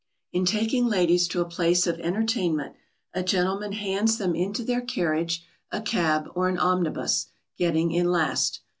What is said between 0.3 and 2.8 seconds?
]In taking ladies to a place of entertainment